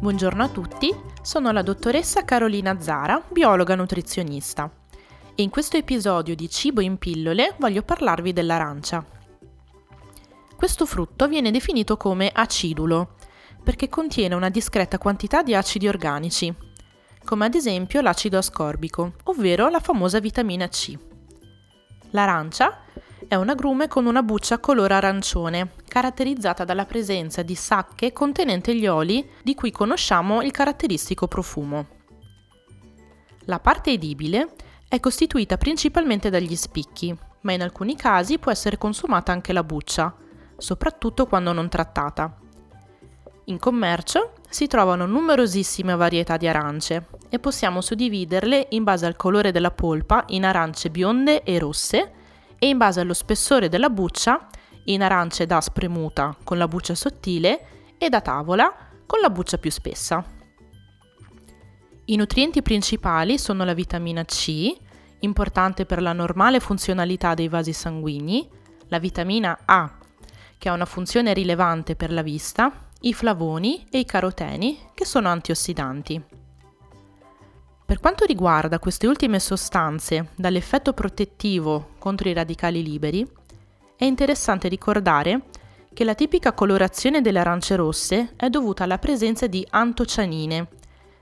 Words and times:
Buongiorno 0.00 0.42
a 0.42 0.48
tutti, 0.48 0.90
sono 1.20 1.52
la 1.52 1.60
dottoressa 1.60 2.24
Carolina 2.24 2.80
Zara, 2.80 3.22
biologa 3.30 3.74
nutrizionista. 3.74 4.72
E 5.34 5.42
in 5.42 5.50
questo 5.50 5.76
episodio 5.76 6.34
di 6.34 6.48
Cibo 6.48 6.80
in 6.80 6.96
pillole 6.96 7.54
voglio 7.58 7.82
parlarvi 7.82 8.32
dell'arancia. 8.32 9.04
Questo 10.56 10.86
frutto 10.86 11.28
viene 11.28 11.50
definito 11.50 11.98
come 11.98 12.30
acidulo 12.32 13.16
perché 13.62 13.90
contiene 13.90 14.34
una 14.34 14.48
discreta 14.48 14.96
quantità 14.96 15.42
di 15.42 15.54
acidi 15.54 15.86
organici, 15.86 16.50
come 17.22 17.44
ad 17.44 17.54
esempio 17.54 18.00
l'acido 18.00 18.38
ascorbico, 18.38 19.16
ovvero 19.24 19.68
la 19.68 19.80
famosa 19.80 20.18
vitamina 20.18 20.66
C. 20.68 20.96
L'arancia 22.12 22.84
è 23.30 23.36
un 23.36 23.48
agrume 23.48 23.86
con 23.86 24.06
una 24.06 24.24
buccia 24.24 24.58
color 24.58 24.90
arancione, 24.90 25.74
caratterizzata 25.86 26.64
dalla 26.64 26.84
presenza 26.84 27.42
di 27.42 27.54
sacche 27.54 28.12
contenenti 28.12 28.74
gli 28.74 28.88
oli 28.88 29.24
di 29.44 29.54
cui 29.54 29.70
conosciamo 29.70 30.42
il 30.42 30.50
caratteristico 30.50 31.28
profumo. 31.28 31.86
La 33.44 33.60
parte 33.60 33.92
edibile 33.92 34.48
è 34.88 34.98
costituita 34.98 35.58
principalmente 35.58 36.28
dagli 36.28 36.56
spicchi, 36.56 37.16
ma 37.42 37.52
in 37.52 37.62
alcuni 37.62 37.94
casi 37.94 38.40
può 38.40 38.50
essere 38.50 38.78
consumata 38.78 39.30
anche 39.30 39.52
la 39.52 39.62
buccia, 39.62 40.12
soprattutto 40.56 41.28
quando 41.28 41.52
non 41.52 41.68
trattata. 41.68 42.36
In 43.44 43.60
commercio 43.60 44.32
si 44.48 44.66
trovano 44.66 45.06
numerosissime 45.06 45.94
varietà 45.94 46.36
di 46.36 46.48
arance 46.48 47.06
e 47.28 47.38
possiamo 47.38 47.80
suddividerle 47.80 48.66
in 48.70 48.82
base 48.82 49.06
al 49.06 49.14
colore 49.14 49.52
della 49.52 49.70
polpa 49.70 50.24
in 50.30 50.44
arance 50.44 50.90
bionde 50.90 51.44
e 51.44 51.60
rosse 51.60 52.14
e 52.60 52.68
in 52.68 52.76
base 52.76 53.00
allo 53.00 53.14
spessore 53.14 53.68
della 53.68 53.90
buccia 53.90 54.48
in 54.84 55.02
arance 55.02 55.46
da 55.46 55.60
spremuta 55.60 56.36
con 56.44 56.58
la 56.58 56.68
buccia 56.68 56.94
sottile 56.94 57.94
e 57.98 58.08
da 58.08 58.20
tavola 58.20 58.72
con 59.06 59.20
la 59.20 59.30
buccia 59.30 59.58
più 59.58 59.70
spessa. 59.70 60.22
I 62.04 62.16
nutrienti 62.16 62.60
principali 62.60 63.38
sono 63.38 63.64
la 63.64 63.74
vitamina 63.74 64.24
C, 64.24 64.72
importante 65.20 65.86
per 65.86 66.02
la 66.02 66.12
normale 66.12 66.60
funzionalità 66.60 67.34
dei 67.34 67.48
vasi 67.48 67.72
sanguigni, 67.72 68.48
la 68.88 68.98
vitamina 68.98 69.60
A, 69.64 69.98
che 70.58 70.68
ha 70.68 70.72
una 70.72 70.84
funzione 70.84 71.32
rilevante 71.32 71.96
per 71.96 72.12
la 72.12 72.22
vista, 72.22 72.88
i 73.00 73.14
flavoni 73.14 73.86
e 73.90 74.00
i 74.00 74.04
caroteni, 74.04 74.78
che 74.92 75.04
sono 75.06 75.28
antiossidanti. 75.28 76.39
Per 77.90 77.98
quanto 77.98 78.24
riguarda 78.24 78.78
queste 78.78 79.08
ultime 79.08 79.40
sostanze 79.40 80.28
dall'effetto 80.36 80.92
protettivo 80.92 81.94
contro 81.98 82.28
i 82.28 82.32
radicali 82.32 82.84
liberi, 82.84 83.28
è 83.96 84.04
interessante 84.04 84.68
ricordare 84.68 85.46
che 85.92 86.04
la 86.04 86.14
tipica 86.14 86.52
colorazione 86.52 87.20
delle 87.20 87.40
arance 87.40 87.74
rosse 87.74 88.34
è 88.36 88.48
dovuta 88.48 88.84
alla 88.84 88.98
presenza 88.98 89.48
di 89.48 89.66
antocianine, 89.68 90.68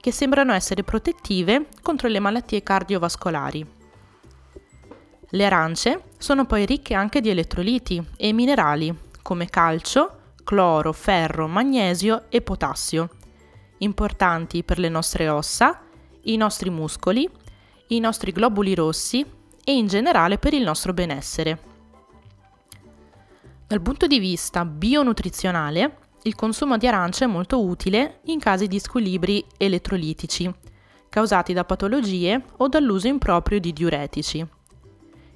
che 0.00 0.12
sembrano 0.12 0.52
essere 0.52 0.84
protettive 0.84 1.66
contro 1.82 2.06
le 2.06 2.20
malattie 2.20 2.62
cardiovascolari. 2.62 3.66
Le 5.30 5.44
arance 5.44 6.04
sono 6.16 6.46
poi 6.46 6.64
ricche 6.64 6.94
anche 6.94 7.20
di 7.20 7.30
elettroliti 7.30 8.00
e 8.16 8.32
minerali 8.32 8.96
come 9.20 9.46
calcio, 9.46 10.34
cloro, 10.44 10.92
ferro, 10.92 11.48
magnesio 11.48 12.26
e 12.28 12.40
potassio, 12.40 13.08
importanti 13.78 14.62
per 14.62 14.78
le 14.78 14.88
nostre 14.88 15.28
ossa 15.28 15.86
i 16.22 16.36
nostri 16.36 16.70
muscoli, 16.70 17.28
i 17.88 18.00
nostri 18.00 18.32
globuli 18.32 18.74
rossi 18.74 19.24
e 19.64 19.74
in 19.74 19.86
generale 19.86 20.38
per 20.38 20.54
il 20.54 20.62
nostro 20.62 20.92
benessere. 20.92 21.70
Dal 23.66 23.80
punto 23.80 24.06
di 24.06 24.18
vista 24.18 24.64
bionutrizionale, 24.64 25.96
il 26.24 26.34
consumo 26.34 26.76
di 26.76 26.86
arancia 26.86 27.24
è 27.24 27.28
molto 27.28 27.62
utile 27.62 28.20
in 28.24 28.38
casi 28.38 28.66
di 28.66 28.78
squilibri 28.78 29.44
elettrolitici, 29.56 30.52
causati 31.08 31.52
da 31.52 31.64
patologie 31.64 32.42
o 32.58 32.68
dall'uso 32.68 33.08
improprio 33.08 33.58
di 33.58 33.72
diuretici. 33.72 34.46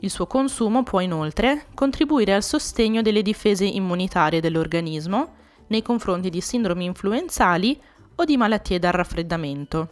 Il 0.00 0.10
suo 0.10 0.26
consumo 0.26 0.84
può 0.84 1.00
inoltre 1.00 1.66
contribuire 1.74 2.34
al 2.34 2.44
sostegno 2.44 3.02
delle 3.02 3.22
difese 3.22 3.64
immunitarie 3.64 4.40
dell'organismo 4.40 5.34
nei 5.68 5.82
confronti 5.82 6.30
di 6.30 6.40
sindromi 6.40 6.84
influenzali 6.84 7.80
o 8.14 8.24
di 8.24 8.36
malattie 8.36 8.78
da 8.78 8.90
raffreddamento 8.90 9.88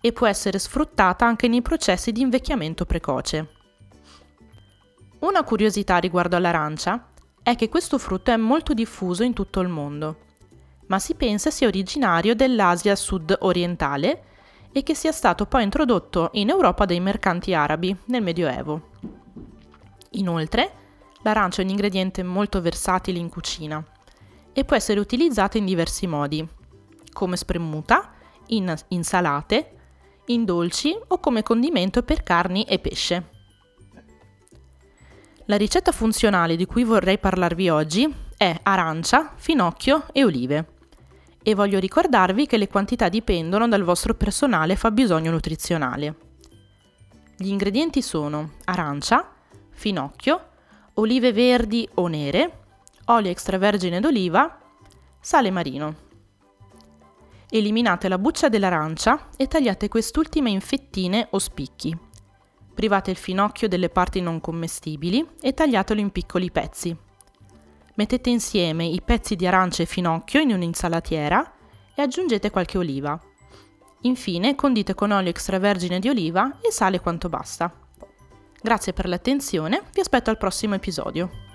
e 0.00 0.12
può 0.12 0.26
essere 0.26 0.58
sfruttata 0.58 1.26
anche 1.26 1.48
nei 1.48 1.62
processi 1.62 2.12
di 2.12 2.20
invecchiamento 2.20 2.86
precoce. 2.86 3.48
Una 5.20 5.44
curiosità 5.44 5.98
riguardo 5.98 6.36
all'arancia 6.36 7.08
è 7.42 7.54
che 7.54 7.68
questo 7.68 7.98
frutto 7.98 8.30
è 8.30 8.36
molto 8.36 8.72
diffuso 8.72 9.22
in 9.22 9.34
tutto 9.34 9.60
il 9.60 9.68
mondo, 9.68 10.18
ma 10.86 10.98
si 10.98 11.14
pensa 11.14 11.50
sia 11.50 11.68
originario 11.68 12.34
dell'Asia 12.34 12.96
sud-orientale 12.96 14.24
e 14.72 14.82
che 14.82 14.94
sia 14.94 15.12
stato 15.12 15.46
poi 15.46 15.64
introdotto 15.64 16.30
in 16.34 16.48
Europa 16.48 16.84
dai 16.84 17.00
mercanti 17.00 17.52
arabi 17.54 17.94
nel 18.06 18.22
Medioevo. 18.22 18.88
Inoltre, 20.12 20.72
l'arancia 21.22 21.60
è 21.60 21.64
un 21.64 21.70
ingrediente 21.70 22.22
molto 22.22 22.60
versatile 22.60 23.18
in 23.18 23.28
cucina 23.28 23.84
e 24.52 24.64
può 24.64 24.74
essere 24.76 25.00
utilizzata 25.00 25.58
in 25.58 25.64
diversi 25.64 26.06
modi, 26.06 26.46
come 27.12 27.36
spremuta, 27.36 28.12
in 28.46 28.74
insalate, 28.88 29.74
in 30.32 30.44
dolci 30.44 30.96
o 31.08 31.18
come 31.18 31.42
condimento 31.42 32.02
per 32.02 32.22
carni 32.22 32.64
e 32.64 32.78
pesce. 32.78 33.28
La 35.46 35.56
ricetta 35.56 35.92
funzionale 35.92 36.56
di 36.56 36.66
cui 36.66 36.84
vorrei 36.84 37.18
parlarvi 37.18 37.68
oggi 37.68 38.12
è 38.36 38.56
arancia, 38.62 39.32
finocchio 39.36 40.04
e 40.12 40.24
olive. 40.24 40.78
E 41.42 41.54
voglio 41.54 41.78
ricordarvi 41.78 42.46
che 42.46 42.56
le 42.56 42.68
quantità 42.68 43.08
dipendono 43.08 43.66
dal 43.66 43.82
vostro 43.82 44.14
personale 44.14 44.76
fabbisogno 44.76 45.30
nutrizionale. 45.30 46.16
Gli 47.36 47.48
ingredienti 47.48 48.02
sono 48.02 48.52
arancia, 48.64 49.32
finocchio, 49.70 50.48
olive 50.94 51.32
verdi 51.32 51.88
o 51.94 52.06
nere, 52.06 52.58
olio 53.06 53.30
extravergine 53.30 53.98
d'oliva, 53.98 54.58
sale 55.18 55.50
marino. 55.50 56.08
Eliminate 57.52 58.06
la 58.06 58.18
buccia 58.18 58.48
dell'arancia 58.48 59.30
e 59.36 59.48
tagliate 59.48 59.88
quest'ultima 59.88 60.48
in 60.48 60.60
fettine 60.60 61.26
o 61.32 61.40
spicchi. 61.40 61.96
Private 62.72 63.10
il 63.10 63.16
finocchio 63.16 63.66
delle 63.66 63.88
parti 63.88 64.20
non 64.20 64.40
commestibili 64.40 65.26
e 65.40 65.52
tagliatelo 65.52 65.98
in 65.98 66.10
piccoli 66.12 66.52
pezzi. 66.52 66.96
Mettete 67.96 68.30
insieme 68.30 68.84
i 68.84 69.02
pezzi 69.04 69.34
di 69.34 69.48
arancia 69.48 69.82
e 69.82 69.86
finocchio 69.86 70.38
in 70.40 70.52
un'insalatiera 70.52 71.52
e 71.92 72.00
aggiungete 72.00 72.50
qualche 72.50 72.78
oliva. 72.78 73.20
Infine 74.02 74.54
condite 74.54 74.94
con 74.94 75.10
olio 75.10 75.30
extravergine 75.30 75.98
di 75.98 76.08
oliva 76.08 76.60
e 76.60 76.70
sale 76.70 77.00
quanto 77.00 77.28
basta. 77.28 77.74
Grazie 78.62 78.92
per 78.92 79.08
l'attenzione, 79.08 79.82
vi 79.92 80.00
aspetto 80.00 80.30
al 80.30 80.38
prossimo 80.38 80.76
episodio. 80.76 81.49